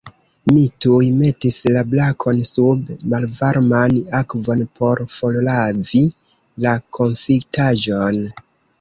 Mi 0.51 0.61
tuj 0.85 1.09
metis 1.17 1.59
la 1.75 1.83
brakon 1.91 2.39
sub 2.51 2.89
malvarman 3.13 3.95
akvon 4.23 4.67
por 4.81 5.07
forlavi 5.21 6.05
la 6.67 6.77
konfitaĵon. 6.99 8.23